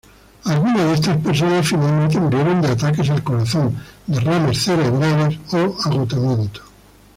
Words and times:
Algunas 0.45 0.87
de 0.87 0.93
estas 0.95 1.17
personas 1.23 1.67
finalmente 1.69 2.19
murieron 2.19 2.59
de 2.59 2.69
ataques 2.69 3.07
al 3.11 3.21
corazón, 3.23 3.77
derrames 4.07 4.57
cerebrales 4.57 5.37
o 5.53 5.77
agotamiento. 5.85 6.61